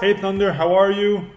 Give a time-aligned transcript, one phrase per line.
[0.00, 1.28] Hey Thunder, how are you?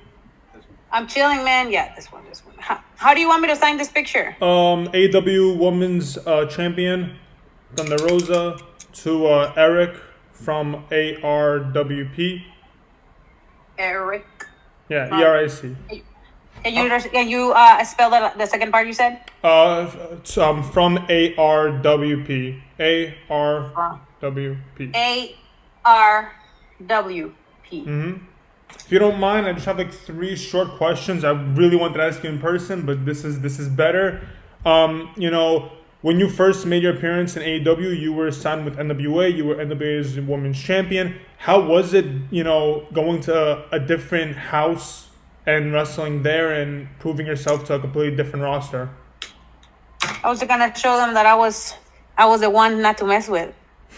[0.92, 1.71] I'm chilling, man.
[1.71, 2.54] Yeah, this one, this one.
[2.60, 4.36] How, how do you want me to sign this picture?
[4.39, 7.18] Um, AEW Women's uh, Champion,
[7.75, 8.60] Thunder Rosa,
[8.93, 9.96] to uh, Eric
[10.32, 12.43] from ARWP.
[13.79, 14.28] Eric.
[14.89, 15.75] Yeah, E R I C.
[16.64, 19.21] Can you can you uh, spell the, the second part you said?
[19.43, 19.89] Uh,
[20.37, 22.62] um, from ARWP.
[22.79, 24.96] ARWP.
[24.96, 25.36] A
[25.84, 26.32] R
[26.86, 27.82] W P.
[27.82, 28.25] Mm-hmm.
[28.75, 31.24] If you don't mind, I just have like three short questions.
[31.24, 34.22] I really wanted to ask you in person, but this is this is better.
[34.66, 38.78] Um, you know, when you first made your appearance in AEW, you were signed with
[38.78, 39.34] NWA.
[39.36, 41.16] You were NWA's Women's Champion.
[41.38, 45.09] How was it, you know, going to a different house
[45.45, 48.90] and wrestling there and proving yourself to a completely different roster?
[50.23, 51.76] I was gonna show them that I was
[52.17, 53.54] I was the one not to mess with.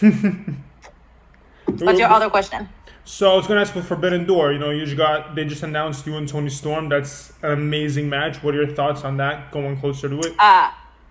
[1.66, 2.68] What's your other question?
[3.06, 4.52] So I was gonna ask with Forbidden Door.
[4.52, 6.88] You know, you just got they just announced you and Toni Storm.
[6.88, 8.42] That's an amazing match.
[8.42, 9.52] What are your thoughts on that?
[9.52, 10.34] Going closer to it.
[10.38, 10.70] Uh,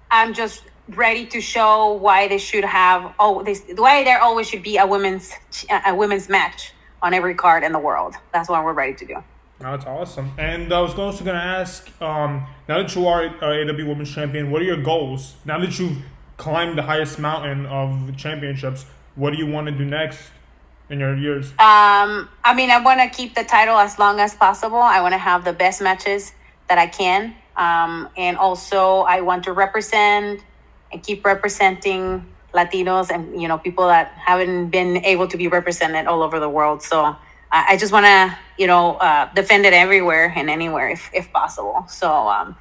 [0.09, 4.63] I'm just ready to show why they should have oh this why there always should
[4.63, 5.31] be a women's
[5.85, 8.15] a women's match on every card in the world.
[8.31, 9.23] That's what we're ready to do.
[9.59, 10.31] That's awesome.
[10.37, 14.13] And I was also going to ask, um, now that you are uh, AEW Women's
[14.13, 15.35] Champion, what are your goals?
[15.45, 15.99] Now that you've
[16.35, 20.31] climbed the highest mountain of championships, what do you want to do next
[20.93, 21.49] in your years?
[21.51, 24.77] Um, I mean, I want to keep the title as long as possible.
[24.77, 26.31] I want to have the best matches
[26.69, 27.35] that I can.
[27.57, 30.41] Um, and also, I want to represent
[30.91, 36.05] and keep representing Latinos and, you know, people that haven't been able to be represented
[36.07, 36.81] all over the world.
[36.81, 37.15] So,
[37.55, 41.85] I just want to, you know, uh, defend it everywhere and anywhere if, if possible.
[41.87, 42.55] So, um,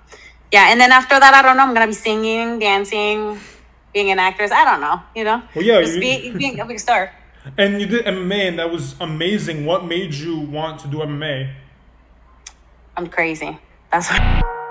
[0.53, 0.71] yeah.
[0.71, 1.63] And then after that, I don't know.
[1.63, 3.41] I'm gonna be singing, dancing,
[3.95, 4.51] being an actress.
[4.53, 5.01] I don't know.
[5.17, 5.43] You know.
[5.55, 7.11] Well, yeah, Just you- be, being a big star.
[7.59, 9.67] And you did MMA, and that was amazing.
[9.67, 11.53] What made you want to do MMA?
[12.97, 13.59] I'm crazy.
[13.91, 14.62] That's what.